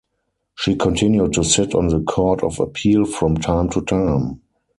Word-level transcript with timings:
She 0.55 0.75
continued 0.77 1.33
to 1.33 1.43
sit 1.43 1.75
on 1.75 1.89
the 1.89 1.99
Court 2.01 2.41
of 2.41 2.59
Appeal 2.59 3.05
from 3.05 3.37
time 3.37 3.69
to 3.69 3.81
time. 3.83 4.41